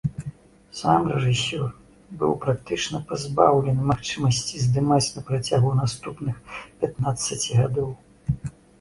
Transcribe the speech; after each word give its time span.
Сам 0.77 1.01
рэжысёр 1.11 1.67
быў 2.21 2.33
практычна 2.47 3.03
пазбаўлены 3.13 3.81
магчымасці 3.93 4.65
здымаць 4.65 5.09
на 5.21 5.27
працягу 5.31 5.77
наступных 5.85 6.35
пятнаццаці 6.83 7.51
гадоў. 7.65 7.99